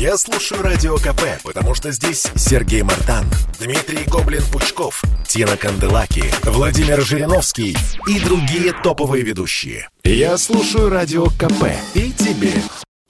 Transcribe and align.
Я 0.00 0.16
слушаю 0.16 0.62
Радио 0.62 0.96
КП, 0.96 1.42
потому 1.44 1.74
что 1.74 1.92
здесь 1.92 2.26
Сергей 2.34 2.80
Мартан, 2.80 3.26
Дмитрий 3.60 4.06
Гоблин-Пучков, 4.06 5.02
Тина 5.28 5.58
Канделаки, 5.58 6.24
Владимир 6.42 7.02
Жириновский 7.02 7.76
и 8.08 8.18
другие 8.18 8.72
топовые 8.82 9.22
ведущие. 9.22 9.90
Я 10.02 10.38
слушаю 10.38 10.88
Радио 10.88 11.26
КП 11.26 11.66
и 11.92 12.12
тебе 12.12 12.54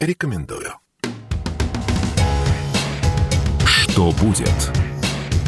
рекомендую. 0.00 0.72
Что 3.64 4.10
будет? 4.10 4.72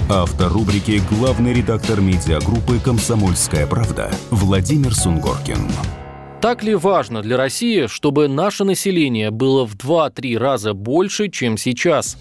Автор 0.08 0.52
рубрики 0.52 1.02
«Главный 1.10 1.54
редактор 1.54 2.00
медиагруппы 2.00 2.78
«Комсомольская 2.78 3.66
правда» 3.66 4.12
Владимир 4.30 4.94
Сунгоркин. 4.94 5.58
Так 6.42 6.64
ли 6.64 6.74
важно 6.74 7.22
для 7.22 7.36
России, 7.36 7.86
чтобы 7.86 8.26
наше 8.26 8.64
население 8.64 9.30
было 9.30 9.64
в 9.64 9.76
2-3 9.76 10.36
раза 10.38 10.74
больше, 10.74 11.28
чем 11.28 11.56
сейчас? 11.56 12.16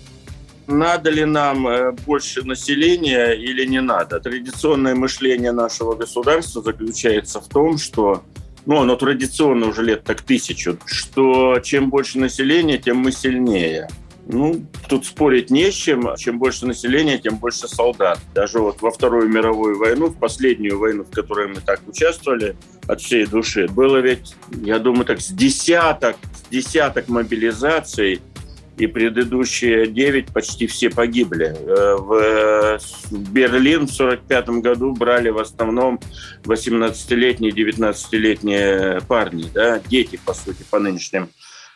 Надо 0.67 1.09
ли 1.09 1.25
нам 1.25 1.67
э, 1.67 1.91
больше 2.05 2.43
населения 2.43 3.31
или 3.31 3.65
не 3.65 3.81
надо? 3.81 4.19
Традиционное 4.19 4.93
мышление 4.93 5.51
нашего 5.51 5.95
государства 5.95 6.61
заключается 6.61 7.41
в 7.41 7.47
том, 7.47 7.79
что 7.79 8.21
ну, 8.67 8.81
оно 8.81 8.95
традиционно 8.95 9.65
уже 9.65 9.81
лет 9.81 10.03
так 10.03 10.21
тысячу, 10.21 10.77
что 10.85 11.59
чем 11.59 11.89
больше 11.89 12.19
населения, 12.19 12.77
тем 12.77 12.97
мы 12.97 13.11
сильнее. 13.11 13.89
Ну, 14.27 14.65
тут 14.87 15.05
спорить 15.05 15.49
не 15.49 15.71
с 15.71 15.73
чем. 15.73 16.15
Чем 16.17 16.39
больше 16.39 16.65
населения, 16.65 17.17
тем 17.17 17.37
больше 17.37 17.67
солдат. 17.67 18.19
Даже 18.33 18.59
вот 18.59 18.81
во 18.81 18.91
Вторую 18.91 19.27
мировую 19.27 19.77
войну, 19.77 20.07
в 20.07 20.17
последнюю 20.17 20.77
войну, 20.77 21.03
в 21.03 21.11
которой 21.11 21.47
мы 21.47 21.55
так 21.55 21.81
участвовали 21.87 22.55
от 22.87 23.01
всей 23.01 23.25
души, 23.25 23.67
было 23.67 23.97
ведь, 23.97 24.35
я 24.51 24.79
думаю, 24.79 25.05
так 25.05 25.21
с 25.21 25.29
десяток, 25.29 26.17
с 26.33 26.49
десяток 26.49 27.07
мобилизаций, 27.07 28.21
и 28.77 28.87
предыдущие 28.87 29.85
девять 29.87 30.27
почти 30.27 30.65
все 30.65 30.89
погибли. 30.89 31.55
Э, 31.55 31.97
в 31.97 32.79
Берлин 33.11 33.87
в 33.87 33.93
1945 33.93 34.49
году 34.61 34.93
брали 34.93 35.29
в 35.29 35.37
основном 35.37 35.99
18-летние, 36.43 37.51
19-летние 37.51 39.01
парни, 39.07 39.45
да, 39.53 39.79
дети, 39.79 40.19
по 40.25 40.33
сути, 40.33 40.63
по 40.69 40.79
нынешним 40.79 41.29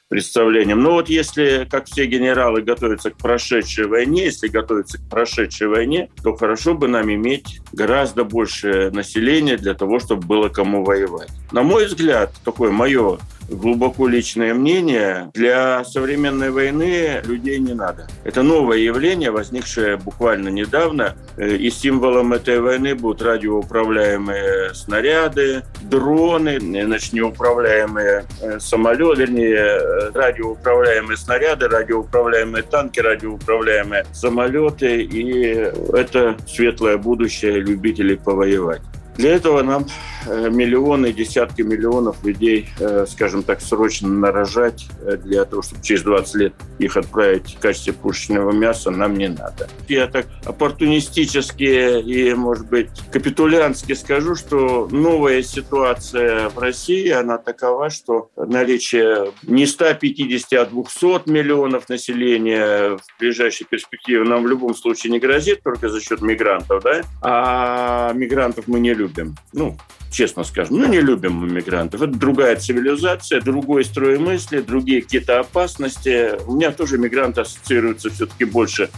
представлением. 0.09 0.81
Но 0.81 0.94
вот 0.94 1.09
если, 1.09 1.67
как 1.70 1.86
все 1.86 2.06
генералы, 2.06 2.61
готовятся 2.61 3.11
к 3.11 3.17
прошедшей 3.17 3.88
войне, 3.88 4.25
если 4.25 4.47
готовятся 4.47 5.00
к 5.00 5.09
прошедшей 5.09 5.67
войне, 5.67 6.09
то 6.23 6.36
хорошо 6.36 6.73
бы 6.73 6.88
нам 6.88 7.12
иметь 7.14 7.62
гораздо 7.72 8.23
больше 8.23 8.92
населения 8.92 9.58
для 9.58 9.73
того, 9.73 10.00
чтобы 10.00 10.25
было 10.25 10.50
кому 10.50 10.84
воевать. 10.84 11.30
На 11.52 11.64
мой 11.64 11.86
взгляд, 11.86 12.31
такое 12.44 12.72
мое 12.72 13.17
глубоко 13.49 14.07
личное 14.07 14.53
мнение, 14.53 15.29
для 15.33 15.83
современной 15.83 16.51
войны 16.51 17.21
людей 17.23 17.59
не 17.59 17.73
надо. 17.73 18.07
Это 18.23 18.43
новое 18.43 18.77
явление, 18.77 19.31
возникшее 19.31 19.97
буквально 19.97 20.49
недавно, 20.49 21.15
э, 21.38 21.55
и 21.55 21.69
символом 21.69 22.33
этой 22.33 22.59
войны 22.59 22.95
будут 22.95 23.21
радиоуправляемые 23.21 24.73
снаряды, 24.73 25.63
дроны, 25.83 26.59
значит, 26.59 27.13
неуправляемые 27.13 28.25
э, 28.41 28.59
самолеты, 28.59 29.21
вернее, 29.21 29.55
э, 29.55 30.11
радиоуправляемые 30.13 31.17
снаряды, 31.17 31.67
радиоуправляемые 31.67 32.63
танки, 32.63 32.99
радиоуправляемые 32.99 34.05
самолеты, 34.13 35.03
и 35.03 35.71
это 35.93 36.38
светлое 36.47 36.97
будущее 36.97 37.59
любителей 37.59 38.17
повоевать. 38.17 38.81
Для 39.17 39.35
этого 39.35 39.61
нам 39.63 39.85
э, 40.27 40.49
миллионы, 40.49 41.13
десятки 41.13 41.61
миллионов 41.61 42.23
людей, 42.25 42.69
э, 42.80 43.05
скажем 43.08 43.44
так, 43.44 43.61
срочно 43.61 44.09
нарожать 44.09 44.88
э, 45.02 45.16
для 45.17 45.45
того, 45.45 45.61
чтобы 45.61 45.81
через 45.81 46.03
20 46.03 46.35
лет 46.35 46.53
их 46.80 46.97
отправить 46.97 47.55
в 47.55 47.59
качестве 47.59 47.94
пушечного 47.94 48.52
мяса, 48.52 48.91
нам 48.91 49.13
не 49.13 49.30
надо. 49.30 49.69
Я 49.88 50.07
так 50.07 50.25
оппортунистически 50.44 52.02
и, 52.02 52.33
может 52.33 52.67
быть, 52.67 52.89
капитулянски 53.11 53.94
скажу, 53.94 54.35
что 54.35 54.90
новая 54.91 55.41
ситуация 55.44 56.50
в 56.50 56.59
России, 56.59 57.09
она 57.09 57.38
такова, 57.38 57.90
что 57.90 58.29
наличие 58.35 59.31
не 59.44 59.66
150, 59.66 60.53
а 60.53 60.66
200 60.66 61.29
миллионов 61.29 61.88
населения 61.88 62.97
в 62.97 63.19
ближайшей 63.19 63.66
перспективе 63.66 64.23
нам 64.23 64.44
в 64.44 64.47
любом 64.47 64.75
случае 64.75 65.13
не 65.13 65.19
грозит 65.19 65.63
только 65.63 65.88
за 65.88 66.01
счет 66.01 66.22
мигрантов, 66.22 66.84
да? 66.84 67.01
А 67.22 68.11
мигрантов 68.13 68.67
мы 68.67 68.79
не 68.79 68.94
любим 68.94 69.04
любим. 69.05 69.35
Ну, 69.53 69.77
честно 70.11 70.43
скажем, 70.43 70.77
ну, 70.77 70.88
не 70.88 71.01
любим 71.01 71.53
мигрантов. 71.53 72.01
Это 72.01 72.13
другая 72.13 72.55
цивилизация, 72.55 73.41
другой 73.41 73.85
строй 73.85 74.17
мысли, 74.17 74.61
другие 74.61 75.01
какие-то 75.01 75.39
опасности. 75.39 76.31
У 76.47 76.55
меня 76.55 76.71
тоже 76.71 76.97
мигранты 76.97 77.41
ассоциируются 77.41 78.09
все-таки 78.09 78.45
больше 78.45 78.89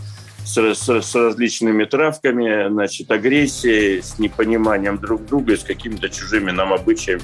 с, 0.45 0.57
с, 0.57 1.01
с 1.01 1.15
различными 1.15 1.85
травками, 1.85 2.69
значит, 2.69 3.11
агрессией, 3.11 4.01
с 4.01 4.19
непониманием 4.19 4.97
друг 4.97 5.25
друга 5.25 5.53
и 5.53 5.57
с 5.57 5.63
какими-то 5.63 6.09
чужими 6.09 6.51
нам 6.51 6.73
обычаями 6.73 7.21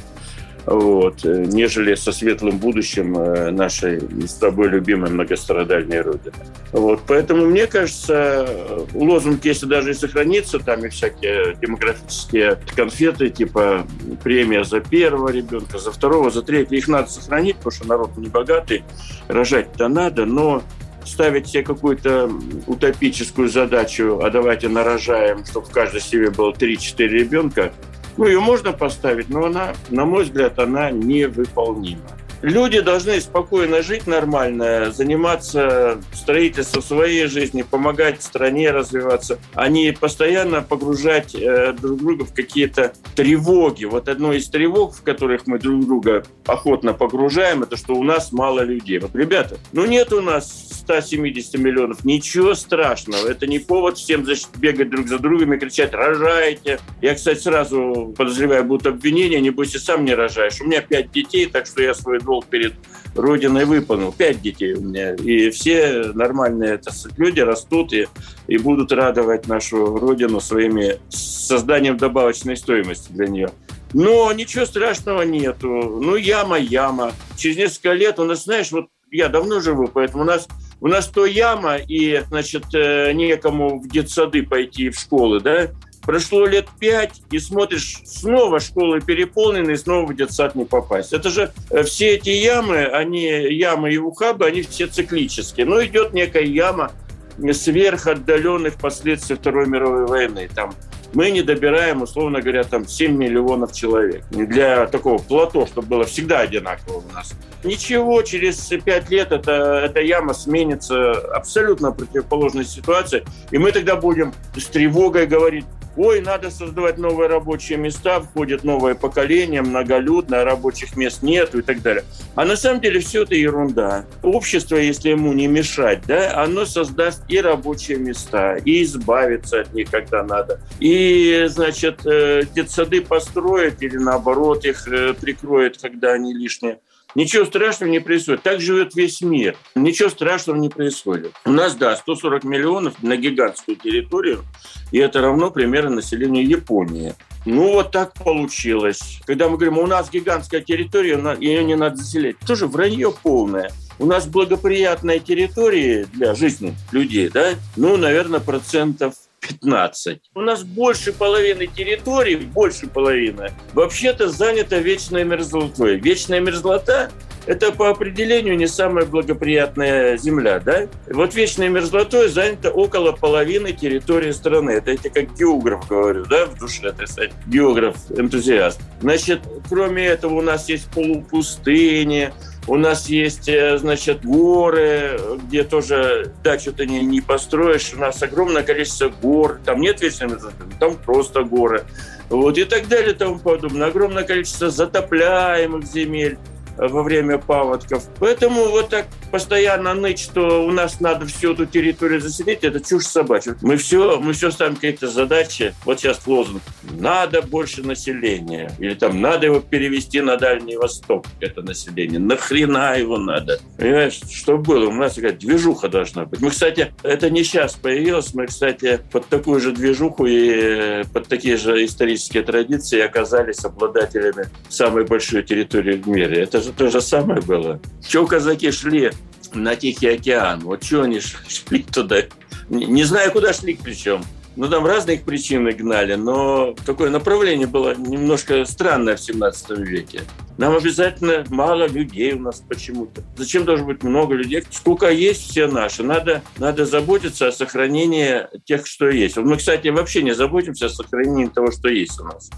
вот, 0.65 1.25
э, 1.25 1.45
нежели 1.45 1.95
со 1.95 2.11
светлым 2.11 2.57
будущим 2.57 3.17
э, 3.17 3.51
нашей 3.51 4.01
с 4.25 4.33
тобой 4.35 4.69
любимой 4.69 5.09
многострадальной 5.09 6.01
Родины. 6.01 6.33
Вот, 6.71 7.01
поэтому, 7.05 7.45
мне 7.45 7.67
кажется, 7.67 8.47
лозунг, 8.93 9.43
если 9.45 9.65
даже 9.65 9.91
и 9.91 9.93
сохранится, 9.93 10.59
там 10.59 10.85
и 10.85 10.89
всякие 10.89 11.55
демографические 11.61 12.59
конфеты, 12.75 13.29
типа 13.29 13.85
премия 14.23 14.63
за 14.63 14.79
первого 14.79 15.29
ребенка, 15.29 15.77
за 15.77 15.91
второго, 15.91 16.29
за 16.29 16.41
третьего, 16.41 16.75
их 16.75 16.87
надо 16.87 17.09
сохранить, 17.09 17.57
потому 17.57 17.71
что 17.71 17.87
народ 17.87 18.17
не 18.17 18.27
богатый, 18.27 18.83
рожать-то 19.27 19.87
надо, 19.87 20.25
но 20.25 20.63
ставить 21.05 21.47
себе 21.47 21.63
какую-то 21.63 22.31
утопическую 22.67 23.49
задачу, 23.49 24.21
а 24.23 24.29
давайте 24.29 24.69
нарожаем, 24.69 25.45
чтобы 25.45 25.65
в 25.65 25.71
каждой 25.71 26.01
семье 26.01 26.29
было 26.29 26.51
3-4 26.53 27.07
ребенка, 27.07 27.73
ну, 28.17 28.25
ее 28.25 28.39
можно 28.39 28.73
поставить, 28.73 29.29
но 29.29 29.45
она, 29.45 29.73
на 29.89 30.05
мой 30.05 30.23
взгляд, 30.23 30.59
она 30.59 30.91
невыполнима. 30.91 32.09
Люди 32.43 32.81
должны 32.81 33.21
спокойно 33.21 33.81
жить 33.81 34.05
нормально, 34.05 34.91
заниматься 34.91 36.01
строительством 36.11 36.83
своей 36.83 37.27
жизни, 37.27 37.61
помогать 37.61 38.21
стране 38.21 38.71
развиваться, 38.71 39.39
а 39.53 39.69
не 39.69 39.93
постоянно 39.93 40.61
погружать 40.61 41.33
э, 41.35 41.71
друг 41.71 41.99
друга 41.99 42.25
в 42.25 42.33
какие-то 42.33 42.91
тревоги. 43.15 43.85
Вот 43.85 44.09
одно 44.09 44.33
из 44.33 44.49
тревог, 44.49 44.93
в 44.93 45.03
которых 45.03 45.47
мы 45.47 45.57
друг 45.57 45.85
друга 45.85 46.25
охотно 46.45 46.91
погружаем, 46.91 47.63
это 47.63 47.77
что 47.77 47.95
у 47.95 48.03
нас 48.03 48.33
мало 48.33 48.59
людей. 48.59 48.99
Вот, 48.99 49.15
ребята, 49.15 49.57
ну 49.71 49.85
нет 49.85 50.11
у 50.11 50.19
нас 50.19 50.73
170 50.83 51.57
миллионов, 51.59 52.03
ничего 52.03 52.55
страшного. 52.55 53.25
Это 53.25 53.47
не 53.47 53.59
повод 53.59 53.97
всем 53.97 54.25
бегать 54.57 54.89
друг 54.89 55.07
за 55.07 55.17
другом 55.17 55.53
и 55.53 55.57
кричать 55.57 55.93
«рожайте». 55.93 56.81
Я, 57.01 57.15
кстати, 57.15 57.39
сразу 57.39 58.13
подозреваю, 58.17 58.65
будут 58.65 58.87
обвинения, 58.87 59.39
небось 59.39 59.75
и 59.75 59.79
сам 59.79 60.03
не 60.03 60.13
рожаешь. 60.13 60.59
У 60.59 60.65
меня 60.65 60.81
пять 60.81 61.11
детей, 61.11 61.45
так 61.45 61.67
что 61.67 61.81
я 61.81 61.93
свой 61.93 62.19
долг 62.19 62.32
перед 62.41 62.73
Родиной 63.15 63.65
выполнил. 63.65 64.11
Пять 64.11 64.41
детей 64.41 64.73
у 64.73 64.81
меня. 64.81 65.13
И 65.13 65.49
все 65.51 66.11
нормальные 66.13 66.73
это, 66.73 66.91
люди 67.17 67.41
растут 67.41 67.93
и, 67.93 68.07
и 68.47 68.57
будут 68.57 68.91
радовать 68.91 69.47
нашу 69.47 69.97
Родину 69.97 70.39
своими 70.39 70.97
созданием 71.09 71.97
добавочной 71.97 72.57
стоимости 72.57 73.11
для 73.11 73.27
нее. 73.27 73.49
Но 73.93 74.31
ничего 74.33 74.65
страшного 74.65 75.21
нету. 75.21 75.67
Ну, 75.67 76.15
яма, 76.15 76.57
яма. 76.57 77.13
Через 77.37 77.57
несколько 77.57 77.93
лет 77.93 78.19
у 78.19 78.23
нас, 78.23 78.45
знаешь, 78.45 78.71
вот 78.71 78.87
я 79.11 79.29
давно 79.29 79.59
живу, 79.59 79.87
поэтому 79.87 80.23
у 80.23 80.25
нас 80.25 80.47
у 80.83 80.87
нас 80.87 81.07
то 81.07 81.25
яма, 81.25 81.77
и, 81.77 82.23
значит, 82.27 82.65
э, 82.73 83.13
некому 83.13 83.79
в 83.79 83.87
детсады 83.87 84.43
пойти 84.43 84.89
в 84.89 84.99
школы, 84.99 85.39
да? 85.39 85.69
Прошло 86.05 86.45
лет 86.45 86.67
пять, 86.79 87.21
и 87.31 87.39
смотришь, 87.39 88.01
снова 88.05 88.59
школы 88.59 88.99
переполнены, 88.99 89.71
и 89.71 89.77
снова 89.77 90.05
в 90.05 90.15
детсад 90.15 90.53
не 90.55 90.65
попасть. 90.65 91.13
Это 91.13 91.29
же 91.29 91.51
э, 91.69 91.83
все 91.83 92.15
эти 92.15 92.29
ямы, 92.29 92.85
они, 92.85 93.25
ямы 93.25 93.93
и 93.93 93.97
ухабы, 93.97 94.45
они 94.45 94.63
все 94.63 94.87
циклические. 94.87 95.65
Но 95.65 95.83
идет 95.83 96.13
некая 96.13 96.43
яма 96.43 96.91
сверхотдаленных 97.37 98.75
последствий 98.75 99.35
Второй 99.35 99.67
мировой 99.67 100.05
войны. 100.05 100.49
Там 100.53 100.75
мы 101.13 101.29
не 101.29 101.41
добираем, 101.41 102.01
условно 102.01 102.41
говоря, 102.41 102.63
там 102.63 102.87
7 102.87 103.15
миллионов 103.15 103.71
человек. 103.71 104.25
Для 104.31 104.87
такого 104.87 105.19
плато, 105.19 105.67
чтобы 105.67 105.87
было 105.87 106.03
всегда 106.05 106.39
одинаково 106.39 106.97
у 106.97 107.13
нас. 107.13 107.33
Ничего, 107.63 108.21
через 108.23 108.57
5 108.57 109.09
лет 109.09 109.31
это, 109.31 109.81
эта 109.85 110.01
яма 110.01 110.33
сменится 110.33 111.11
абсолютно 111.33 111.91
противоположной 111.91 112.65
ситуации, 112.65 113.23
и 113.51 113.57
мы 113.57 113.71
тогда 113.71 113.95
будем 113.95 114.33
с 114.57 114.65
тревогой 114.65 115.27
говорить, 115.27 115.65
ой, 115.97 116.21
надо 116.21 116.51
создавать 116.51 116.97
новые 116.97 117.27
рабочие 117.29 117.77
места, 117.77 118.19
входит 118.21 118.63
новое 118.63 118.95
поколение, 118.95 119.61
многолюдно, 119.61 120.43
рабочих 120.43 120.95
мест 120.95 121.21
нет 121.21 121.55
и 121.55 121.61
так 121.61 121.81
далее. 121.81 122.03
А 122.35 122.45
на 122.45 122.55
самом 122.55 122.81
деле 122.81 122.99
все 122.99 123.23
это 123.23 123.35
ерунда. 123.35 124.05
Общество, 124.21 124.75
если 124.77 125.09
ему 125.09 125.33
не 125.33 125.47
мешать, 125.47 126.01
да, 126.07 126.41
оно 126.41 126.65
создаст 126.65 127.23
и 127.27 127.39
рабочие 127.39 127.97
места, 127.97 128.55
и 128.55 128.83
избавится 128.83 129.61
от 129.61 129.73
них, 129.73 129.89
когда 129.89 130.23
надо. 130.23 130.59
И, 130.79 131.45
значит, 131.47 132.05
э, 132.05 132.43
детсады 132.53 133.01
построит 133.01 133.81
или 133.81 133.97
наоборот 133.97 134.65
их 134.65 134.87
э, 134.87 135.13
прикроет, 135.13 135.79
когда 135.81 136.13
они 136.13 136.33
лишние. 136.33 136.79
Ничего 137.15 137.45
страшного 137.45 137.91
не 137.91 137.99
происходит. 137.99 138.41
Так 138.41 138.59
живет 138.59 138.95
весь 138.95 139.21
мир. 139.21 139.55
Ничего 139.75 140.09
страшного 140.09 140.57
не 140.57 140.69
происходит. 140.69 141.33
У 141.45 141.51
нас, 141.51 141.75
да, 141.75 141.95
140 141.95 142.43
миллионов 142.43 143.01
на 143.03 143.17
гигантскую 143.17 143.77
территорию, 143.77 144.43
и 144.91 144.97
это 144.97 145.21
равно 145.21 145.51
примерно 145.51 145.97
населению 145.97 146.47
Японии. 146.47 147.13
Ну, 147.45 147.73
вот 147.73 147.91
так 147.91 148.13
получилось. 148.13 149.19
Когда 149.25 149.49
мы 149.49 149.57
говорим, 149.57 149.77
у 149.77 149.85
нас 149.85 150.09
гигантская 150.09 150.61
территория, 150.61 151.19
ее 151.39 151.63
не 151.63 151.75
надо 151.75 151.97
заселять. 151.97 152.37
Тоже 152.39 152.67
вранье 152.67 153.13
полное. 153.13 153.71
У 153.99 154.05
нас 154.05 154.25
благоприятная 154.25 155.19
территория 155.19 156.05
для 156.13 156.33
жизни 156.33 156.75
людей, 156.91 157.29
да? 157.29 157.51
Ну, 157.75 157.97
наверное, 157.97 158.39
процентов 158.39 159.13
15. 159.47 160.19
У 160.35 160.41
нас 160.41 160.63
больше 160.63 161.13
половины 161.13 161.67
территории, 161.67 162.35
больше 162.35 162.87
половины, 162.87 163.51
вообще-то 163.73 164.29
занята 164.29 164.79
вечной 164.79 165.23
мерзлотой. 165.23 165.99
Вечная 165.99 166.39
мерзлота 166.39 167.11
это 167.45 167.71
по 167.71 167.89
определению 167.89 168.55
не 168.55 168.67
самая 168.67 169.05
благоприятная 169.05 170.17
земля, 170.17 170.59
да? 170.59 170.87
Вот 171.07 171.35
вечной 171.35 171.67
мерзлотой 171.67 172.29
занято 172.29 172.71
около 172.71 173.11
половины 173.11 173.73
территории 173.73 174.31
страны. 174.31 174.71
Это 174.71 174.91
я 174.91 174.97
как 174.97 175.35
географ 175.35 175.87
говорю, 175.87 176.25
да, 176.25 176.45
в 176.45 176.57
душе, 176.57 176.93
так 176.93 177.07
сказать, 177.07 177.33
географ-энтузиаст. 177.47 178.79
Значит, 179.01 179.41
кроме 179.69 180.05
этого 180.05 180.35
у 180.35 180.41
нас 180.41 180.69
есть 180.69 180.89
полупустыни, 180.91 182.33
у 182.67 182.77
нас 182.77 183.07
есть, 183.09 183.49
э, 183.49 183.77
значит, 183.77 184.23
горы, 184.23 185.19
где 185.45 185.63
тоже, 185.63 186.31
да, 186.43 186.57
что-то 186.57 186.85
не, 186.85 187.01
не 187.01 187.19
построишь. 187.19 187.93
У 187.93 187.99
нас 187.99 188.21
огромное 188.23 188.63
количество 188.63 189.09
гор. 189.09 189.59
Там 189.65 189.81
нет 189.81 190.01
мерзлоты, 190.01 190.63
там 190.79 190.95
просто 190.95 191.43
горы. 191.43 191.83
Вот 192.29 192.57
и 192.57 192.63
так 192.63 192.87
далее 192.87 193.11
и 193.11 193.15
тому 193.15 193.37
подобное. 193.37 193.87
Огромное 193.87 194.23
количество 194.23 194.69
затопляемых 194.69 195.85
земель 195.85 196.37
во 196.77 197.03
время 197.03 197.37
паводков. 197.37 198.03
Поэтому 198.19 198.65
вот 198.69 198.89
так 198.89 199.07
постоянно 199.31 199.93
ныть, 199.93 200.19
что 200.19 200.65
у 200.65 200.71
нас 200.71 200.99
надо 200.99 201.25
всю 201.25 201.53
эту 201.53 201.65
территорию 201.65 202.21
заселить, 202.21 202.63
это 202.63 202.79
чушь 202.79 203.05
собачья. 203.05 203.55
Мы 203.61 203.77
все, 203.77 204.19
мы 204.19 204.33
все 204.33 204.51
ставим 204.51 204.75
какие-то 204.75 205.07
задачи. 205.07 205.73
Вот 205.85 205.99
сейчас 205.99 206.25
лозунг 206.27 206.61
«надо 206.99 207.41
больше 207.41 207.83
населения» 207.83 208.71
или 208.79 208.93
там 208.93 209.21
«надо 209.21 209.47
его 209.47 209.59
перевести 209.59 210.21
на 210.21 210.37
Дальний 210.37 210.77
Восток», 210.77 211.25
это 211.39 211.61
население. 211.61 212.19
Нахрена 212.19 212.97
его 212.97 213.17
надо? 213.17 213.59
Понимаешь, 213.77 214.19
что 214.31 214.57
было? 214.57 214.87
У 214.87 214.93
нас 214.93 215.15
такая 215.15 215.33
движуха 215.33 215.89
должна 215.89 216.25
быть. 216.25 216.41
Мы, 216.41 216.49
кстати, 216.49 216.93
это 217.03 217.29
не 217.29 217.43
сейчас 217.43 217.73
появилось, 217.73 218.33
мы, 218.33 218.47
кстати, 218.47 218.99
под 219.11 219.27
такую 219.27 219.59
же 219.59 219.71
движуху 219.71 220.25
и 220.25 221.03
под 221.13 221.27
такие 221.27 221.57
же 221.57 221.83
исторические 221.85 222.43
традиции 222.43 222.99
оказались 222.99 223.63
обладателями 223.65 224.47
самой 224.69 225.05
большой 225.05 225.43
территории 225.43 225.95
в 225.95 226.07
мире. 226.07 226.43
Это 226.43 226.61
же 226.63 226.73
то 226.73 226.89
же 226.89 227.01
самое 227.01 227.41
было. 227.41 227.79
Чего 228.07 228.25
казаки 228.25 228.71
шли 228.71 229.11
на 229.53 229.75
Тихий 229.75 230.07
океан? 230.07 230.61
Вот 230.61 230.83
что 230.83 231.03
они 231.03 231.19
шли 231.19 231.83
туда? 231.83 232.23
Не 232.69 233.03
знаю, 233.03 233.31
куда 233.31 233.53
шли 233.53 233.77
причем. 233.81 234.23
Ну, 234.55 234.69
там 234.69 234.85
разные 234.85 235.17
их 235.17 235.23
причины 235.23 235.71
гнали, 235.71 236.13
но 236.13 236.75
такое 236.85 237.09
направление 237.09 237.65
было 237.65 237.95
немножко 237.95 238.65
странное 238.65 239.15
в 239.15 239.19
17 239.19 239.79
веке. 239.79 240.21
Нам 240.59 240.75
обязательно 240.75 241.43
мало 241.49 241.87
людей 241.87 242.33
у 242.33 242.39
нас 242.39 242.63
почему-то. 242.67 243.23
Зачем 243.35 243.65
должно 243.65 243.87
быть 243.87 244.03
много 244.03 244.35
людей? 244.35 244.63
Сколько 244.69 245.09
есть, 245.09 245.49
все 245.49 245.67
наши. 245.67 246.03
Надо, 246.03 246.43
надо 246.57 246.85
заботиться 246.85 247.47
о 247.47 247.51
сохранении 247.51 248.47
тех, 248.65 248.85
что 248.85 249.09
есть. 249.09 249.37
Мы, 249.37 249.57
кстати, 249.57 249.87
вообще 249.87 250.21
не 250.21 250.35
заботимся 250.35 250.85
о 250.85 250.89
сохранении 250.89 251.47
того, 251.47 251.71
что 251.71 251.89
есть 251.89 252.19
у 252.19 252.25
нас. 252.25 252.51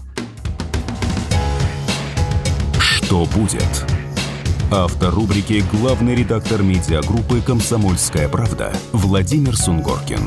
Что 3.16 3.24
будет? 3.38 3.86
Автор 4.70 5.14
рубрики 5.14 5.64
«Главный 5.72 6.14
редактор 6.14 6.62
медиагруппы 6.62 7.40
«Комсомольская 7.40 8.28
правда» 8.28 8.74
Владимир 8.92 9.56
Сунгоркин. 9.56 10.20